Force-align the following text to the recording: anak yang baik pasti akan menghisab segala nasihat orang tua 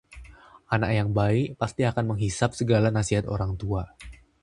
anak 0.75 0.91
yang 0.99 1.09
baik 1.19 1.47
pasti 1.61 1.81
akan 1.91 2.05
menghisab 2.17 2.51
segala 2.59 2.87
nasihat 2.97 3.25
orang 3.35 3.51
tua 3.61 3.83